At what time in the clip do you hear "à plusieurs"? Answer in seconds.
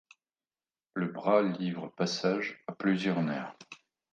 2.65-3.21